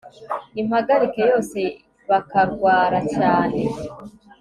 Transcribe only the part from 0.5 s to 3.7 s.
impagarike yose bakarwara cyane